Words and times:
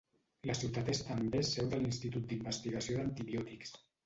La 0.49 0.53
ciutat 0.59 0.87
és 0.93 1.01
també 1.09 1.41
seu 1.49 1.67
de 1.75 1.81
l'institut 1.83 2.27
d'investigació 2.33 2.97
d'antibiòtics. 3.03 3.77